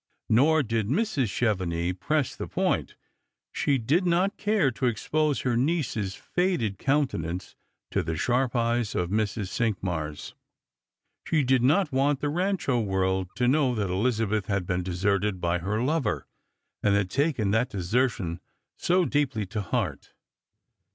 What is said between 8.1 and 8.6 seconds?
shnrp